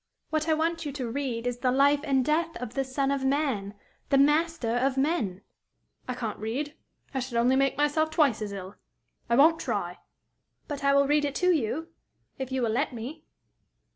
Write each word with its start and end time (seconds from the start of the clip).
What 0.31 0.49
I 0.49 0.55
want 0.55 0.83
you 0.83 0.91
to 0.93 1.11
read 1.11 1.45
is 1.45 1.59
the 1.59 1.69
life 1.71 1.99
and 2.03 2.25
death 2.25 2.57
of 2.57 2.73
the 2.73 2.83
son 2.83 3.11
of 3.11 3.23
man, 3.23 3.75
the 4.09 4.17
master 4.17 4.75
of 4.77 4.97
men." 4.97 5.43
"I 6.07 6.15
can't 6.15 6.39
read. 6.39 6.73
I 7.13 7.19
should 7.19 7.37
only 7.37 7.55
make 7.55 7.77
myself 7.77 8.09
twice 8.09 8.41
as 8.41 8.51
ill. 8.51 8.73
I 9.29 9.35
won't 9.35 9.59
try." 9.59 9.99
"But 10.67 10.83
I 10.83 10.91
will 10.95 11.05
read 11.05 11.35
to 11.35 11.51
you, 11.51 11.89
if 12.39 12.51
you 12.51 12.63
will 12.63 12.71
let 12.71 12.93
me." 12.93 13.25